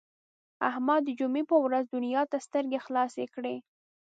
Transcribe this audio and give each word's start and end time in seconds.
احمد 0.69 1.01
د 1.05 1.09
جمعې 1.19 1.43
په 1.51 1.55
ورځ 1.63 1.85
دنیا 1.95 2.23
ته 2.31 2.37
سترګې 2.45 2.79
خلاصې 2.85 3.25
کړې. 3.33 3.55